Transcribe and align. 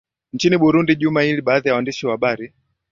nchini 0.33 0.57
burundi 0.57 0.95
juma 0.95 1.21
hili 1.21 1.41
baadhi 1.41 1.69
ya 1.69 1.73
waandishi 1.75 2.05
wa 2.05 2.11
habari 2.11 2.53